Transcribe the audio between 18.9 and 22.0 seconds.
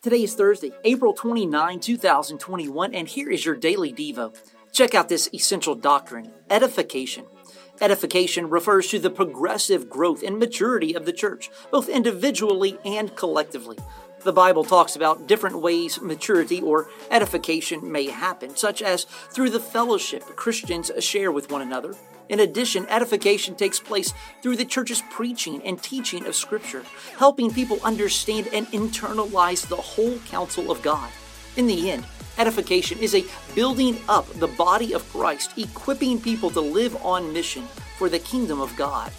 through the fellowship Christians share with one another.